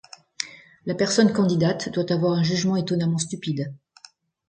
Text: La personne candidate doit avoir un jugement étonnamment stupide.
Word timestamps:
La 0.87 0.95
personne 0.95 1.31
candidate 1.31 1.89
doit 1.91 2.11
avoir 2.11 2.33
un 2.35 2.41
jugement 2.41 2.75
étonnamment 2.75 3.19
stupide. 3.19 3.71